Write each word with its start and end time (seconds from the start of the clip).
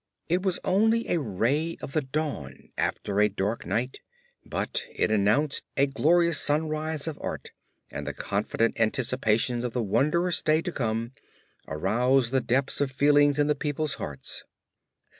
It 0.27 0.41
was 0.41 0.59
only 0.63 1.07
a 1.09 1.19
ray 1.19 1.77
of 1.79 1.93
the 1.93 2.01
dawn 2.01 2.69
after 2.75 3.19
a 3.21 3.29
dark 3.29 3.67
night, 3.67 3.99
but 4.43 4.81
it 4.95 5.11
announced 5.11 5.63
a 5.77 5.85
glorious 5.85 6.41
sunrise 6.41 7.05
of 7.07 7.19
art 7.21 7.51
and 7.91 8.07
the 8.07 8.13
confident 8.15 8.79
anticipations 8.79 9.63
of 9.63 9.73
the 9.73 9.83
wondrous 9.83 10.41
day 10.41 10.63
to 10.63 10.71
come, 10.71 11.11
aroused 11.67 12.31
the 12.31 12.41
depths 12.41 12.81
of 12.81 12.89
feeling 12.91 13.35
in 13.37 13.45
the 13.45 13.53
peoples' 13.53 13.93
hearts. 14.01 14.43